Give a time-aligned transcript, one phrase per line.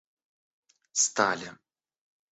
[1.03, 1.51] стали